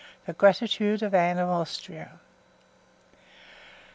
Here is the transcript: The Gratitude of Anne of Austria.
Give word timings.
The 0.25 0.33
Gratitude 0.33 1.03
of 1.03 1.13
Anne 1.13 1.37
of 1.37 1.47
Austria. 1.47 2.13